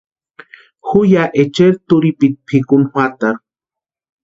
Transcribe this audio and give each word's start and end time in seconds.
Ju 0.87 0.99
ya 1.13 1.23
echeri 1.41 1.75
turhipiti 1.87 2.39
pʼikuni 2.47 2.85
juatarhu. 2.91 3.39